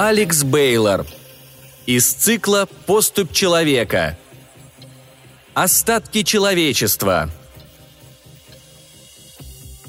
Алекс 0.00 0.44
Бейлор. 0.44 1.06
Из 1.84 2.12
цикла 2.12 2.68
«Поступь 2.86 3.32
человека». 3.32 4.16
Остатки 5.54 6.22
человечества. 6.22 7.28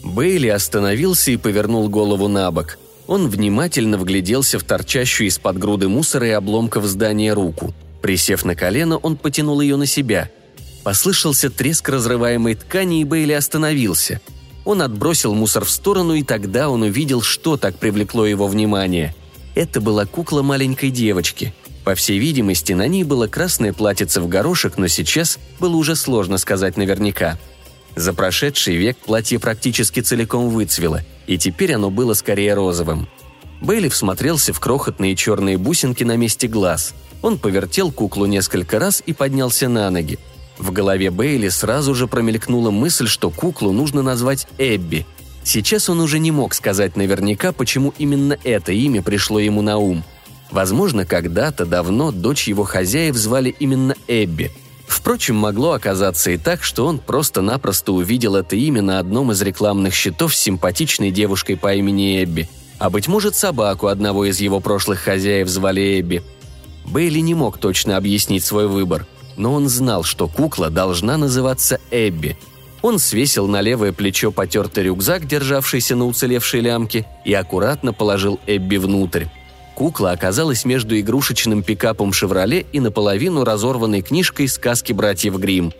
Бейли 0.03 0.47
остановился 0.47 1.29
и 1.29 1.37
повернул 1.37 1.89
голову 1.89 2.27
на 2.27 2.49
бок. 2.49 2.79
Он 3.05 3.29
внимательно 3.29 3.99
вгляделся 3.99 4.57
в 4.57 4.63
торчащую 4.63 5.27
из-под 5.27 5.59
груды 5.59 5.89
мусора 5.89 6.25
и 6.25 6.31
обломков 6.31 6.85
здания 6.85 7.33
руку. 7.33 7.75
Присев 8.01 8.43
на 8.45 8.55
колено, 8.55 8.97
он 8.97 9.15
потянул 9.15 9.61
ее 9.61 9.75
на 9.75 9.85
себя. 9.85 10.31
Послышался 10.83 11.51
треск 11.51 11.87
разрываемой 11.87 12.55
ткани, 12.55 13.01
и 13.01 13.03
Бейли 13.03 13.33
остановился. 13.33 14.21
Он 14.65 14.81
отбросил 14.81 15.35
мусор 15.35 15.65
в 15.65 15.69
сторону, 15.69 16.15
и 16.15 16.23
тогда 16.23 16.71
он 16.71 16.81
увидел, 16.81 17.21
что 17.21 17.57
так 17.57 17.75
привлекло 17.75 18.25
его 18.25 18.47
внимание. 18.47 19.13
Это 19.55 19.81
была 19.81 20.05
кукла 20.05 20.41
маленькой 20.41 20.89
девочки. 20.89 21.53
По 21.83 21.95
всей 21.95 22.19
видимости, 22.19 22.73
на 22.73 22.87
ней 22.87 23.03
было 23.03 23.27
красное 23.27 23.73
платьице 23.73 24.21
в 24.21 24.27
горошек, 24.27 24.77
но 24.77 24.87
сейчас 24.87 25.39
было 25.59 25.75
уже 25.75 25.95
сложно 25.95 26.37
сказать 26.37 26.77
наверняка. 26.77 27.37
За 27.95 28.13
прошедший 28.13 28.75
век 28.75 28.97
платье 28.97 29.39
практически 29.39 30.01
целиком 30.01 30.49
выцвело, 30.49 31.01
и 31.25 31.37
теперь 31.37 31.73
оно 31.73 31.89
было 31.89 32.13
скорее 32.13 32.53
розовым. 32.53 33.07
Бейли 33.61 33.89
всмотрелся 33.89 34.53
в 34.53 34.59
крохотные 34.59 35.15
черные 35.15 35.57
бусинки 35.57 36.03
на 36.03 36.15
месте 36.15 36.47
глаз. 36.47 36.93
Он 37.21 37.37
повертел 37.37 37.91
куклу 37.91 38.25
несколько 38.25 38.79
раз 38.79 39.03
и 39.05 39.13
поднялся 39.13 39.67
на 39.67 39.89
ноги. 39.89 40.19
В 40.57 40.71
голове 40.71 41.09
Бейли 41.09 41.49
сразу 41.49 41.95
же 41.95 42.07
промелькнула 42.07 42.71
мысль, 42.71 43.07
что 43.07 43.29
куклу 43.29 43.71
нужно 43.71 44.01
назвать 44.01 44.47
Эбби– 44.57 45.05
Сейчас 45.51 45.89
он 45.89 45.99
уже 45.99 46.19
не 46.19 46.29
мог 46.29 46.53
сказать 46.53 46.95
наверняка, 46.95 47.51
почему 47.51 47.91
именно 47.97 48.37
это 48.43 48.71
имя 48.71 49.01
пришло 49.01 49.39
ему 49.39 49.63
на 49.63 49.77
ум. 49.79 50.03
Возможно, 50.51 51.07
когда-то 51.07 51.65
давно 51.65 52.11
дочь 52.11 52.47
его 52.47 52.65
хозяев 52.65 53.15
звали 53.15 53.55
именно 53.57 53.95
Эбби. 54.07 54.51
Впрочем, 54.87 55.37
могло 55.37 55.71
оказаться 55.71 56.29
и 56.29 56.37
так, 56.37 56.61
что 56.61 56.85
он 56.85 56.99
просто-напросто 56.99 57.93
увидел 57.93 58.35
это 58.35 58.55
имя 58.55 58.83
на 58.83 58.99
одном 58.99 59.31
из 59.31 59.41
рекламных 59.41 59.95
щитов 59.95 60.35
с 60.35 60.39
симпатичной 60.39 61.09
девушкой 61.09 61.57
по 61.57 61.73
имени 61.73 62.23
Эбби. 62.23 62.47
А 62.77 62.91
быть 62.91 63.07
может, 63.07 63.33
собаку 63.33 63.87
одного 63.87 64.25
из 64.25 64.39
его 64.39 64.59
прошлых 64.59 64.99
хозяев 64.99 65.47
звали 65.47 65.99
Эбби. 65.99 66.21
Бейли 66.85 67.21
не 67.21 67.33
мог 67.33 67.57
точно 67.57 67.97
объяснить 67.97 68.45
свой 68.45 68.67
выбор, 68.67 69.07
но 69.35 69.55
он 69.55 69.67
знал, 69.67 70.03
что 70.03 70.27
кукла 70.27 70.69
должна 70.69 71.17
называться 71.17 71.79
Эбби– 71.89 72.37
он 72.81 72.99
свесил 72.99 73.47
на 73.47 73.61
левое 73.61 73.91
плечо 73.91 74.31
потертый 74.31 74.85
рюкзак, 74.85 75.27
державшийся 75.27 75.95
на 75.95 76.05
уцелевшей 76.05 76.61
лямке, 76.61 77.05
и 77.25 77.33
аккуратно 77.33 77.93
положил 77.93 78.39
Эбби 78.47 78.77
внутрь. 78.77 79.25
Кукла 79.75 80.11
оказалась 80.11 80.65
между 80.65 80.99
игрушечным 80.99 81.63
пикапом 81.63 82.11
«Шевроле» 82.11 82.65
и 82.73 82.79
наполовину 82.79 83.43
разорванной 83.43 84.01
книжкой 84.01 84.47
сказки 84.47 84.91
братьев 84.91 85.37
Гримм. 85.37 85.73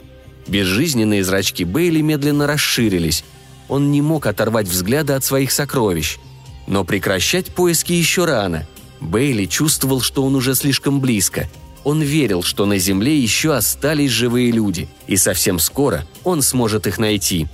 Безжизненные 0.48 1.24
зрачки 1.24 1.64
Бейли 1.64 2.02
медленно 2.02 2.48
расширились. 2.48 3.24
Он 3.68 3.92
не 3.92 4.02
мог 4.02 4.26
оторвать 4.26 4.68
взгляда 4.68 5.16
от 5.16 5.24
своих 5.24 5.52
сокровищ. 5.52 6.18
Но 6.66 6.84
прекращать 6.86 7.48
поиски 7.48 7.92
еще 7.92 8.26
рано. 8.26 8.66
Бейли 9.02 9.46
чувствовал, 9.46 10.02
что 10.02 10.24
он 10.24 10.36
уже 10.36 10.56
слишком 10.56 11.00
близко– 11.00 11.50
он 11.84 12.02
верил, 12.02 12.44
что 12.44 12.66
на 12.66 12.78
Земле 12.78 13.18
еще 13.18 13.54
остались 13.54 14.12
живые 14.12 14.52
люди, 14.52 14.90
и 15.08 15.18
совсем 15.18 15.60
скоро 15.60 16.06
он 16.24 16.42
сможет 16.42 16.88
их 16.88 16.98
найти. 16.98 17.48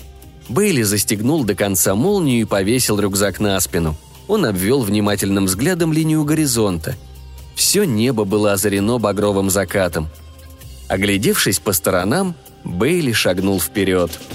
Бейли 0.49 0.83
застегнул 0.83 1.44
до 1.44 1.55
конца 1.55 1.95
молнию 1.95 2.41
и 2.41 2.45
повесил 2.45 2.99
рюкзак 2.99 3.39
на 3.39 3.59
спину. 3.59 3.95
Он 4.27 4.45
обвел 4.45 4.81
внимательным 4.81 5.45
взглядом 5.45 5.94
линию 5.94 6.23
горизонта. 6.23 6.95
Все 7.55 7.83
небо 7.83 8.25
было 8.25 8.53
озарено 8.53 8.97
багровым 8.97 9.49
закатом. 9.49 10.09
Оглядевшись 10.88 11.59
по 11.59 11.73
сторонам, 11.73 12.35
Бейли 12.63 13.11
шагнул 13.11 13.59
вперед– 13.59 14.11